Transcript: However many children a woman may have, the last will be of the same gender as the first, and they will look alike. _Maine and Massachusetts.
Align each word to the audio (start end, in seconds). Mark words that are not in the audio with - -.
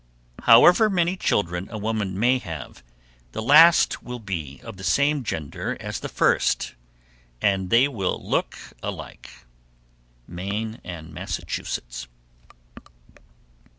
However 0.45 0.89
many 0.89 1.15
children 1.15 1.67
a 1.69 1.77
woman 1.77 2.19
may 2.19 2.39
have, 2.39 2.81
the 3.33 3.41
last 3.43 4.01
will 4.01 4.17
be 4.17 4.59
of 4.63 4.77
the 4.77 4.83
same 4.83 5.23
gender 5.23 5.77
as 5.79 5.99
the 5.99 6.09
first, 6.09 6.73
and 7.39 7.69
they 7.69 7.87
will 7.87 8.19
look 8.19 8.57
alike. 8.81 9.45
_Maine 10.27 10.79
and 10.83 11.13
Massachusetts. 11.13 12.07